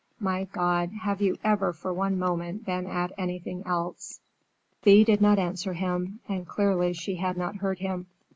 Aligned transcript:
My 0.19 0.45
God! 0.45 0.89
have 1.03 1.21
you 1.21 1.37
ever, 1.43 1.71
for 1.73 1.93
one 1.93 2.17
moment, 2.17 2.65
been 2.65 2.87
at 2.87 3.11
anything 3.19 3.61
else?" 3.67 4.19
Thea 4.81 5.05
did 5.05 5.21
not 5.21 5.37
answer 5.37 5.73
him, 5.73 6.21
and 6.27 6.47
clearly 6.47 6.91
she 6.93 7.17
had 7.17 7.37
not 7.37 7.57
heard 7.57 7.77
him. 7.77 8.07